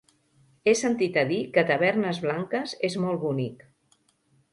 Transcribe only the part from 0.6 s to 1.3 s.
He sentit a